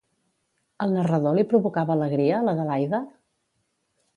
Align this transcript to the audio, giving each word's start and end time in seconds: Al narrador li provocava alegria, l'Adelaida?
Al 0.85 0.95
narrador 0.99 1.35
li 1.39 1.45
provocava 1.51 1.95
alegria, 1.97 2.41
l'Adelaida? 2.49 3.03